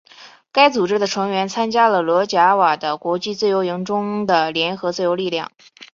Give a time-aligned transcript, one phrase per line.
[0.51, 5.51] 该组织的成员参加了罗贾瓦的国际自由营中的联合自由力量。